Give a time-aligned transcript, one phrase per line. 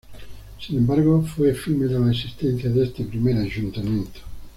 [0.59, 4.19] Sin embargo, fue efímera la existencia de este primer ayuntamiento.